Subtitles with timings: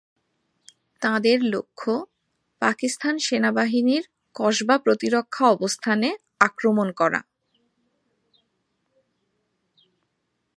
[1.01, 1.93] তাঁদের লক্ষ্য
[2.61, 4.03] পাকিস্তান সেনাবাহিনীর
[4.35, 6.09] কসবা প্রতিরক্ষা অবস্থানে
[6.39, 7.21] আক্রমণ করা।